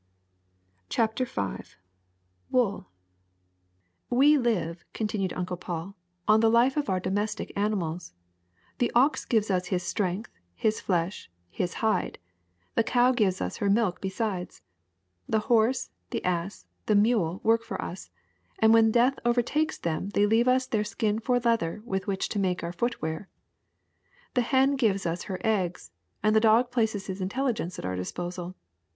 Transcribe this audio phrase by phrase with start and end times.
[0.89, 1.75] ''^ CHAPTER V
[2.49, 2.87] WOOL
[4.09, 5.95] WE live," continued Uncle Paul,
[6.27, 8.11] "on the life of our domestic animals.
[8.79, 12.17] The ox gives us his strength, his flesh, his hide;
[12.73, 14.63] the cow gives us her milk besides.
[15.29, 18.09] The horse, the ass, the mule work for us;
[18.57, 22.39] and when death overtakes them they leave us their skin for leather with which to
[22.39, 23.29] make our foot wear.
[24.33, 25.91] The hen gives us her eggs,
[26.23, 28.55] and the dog places his intelligence at our disposal.